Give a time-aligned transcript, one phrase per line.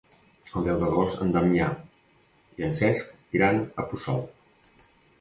[0.53, 1.69] El deu d'agost en Damià
[2.63, 4.29] i en Cesc iran a Puçol.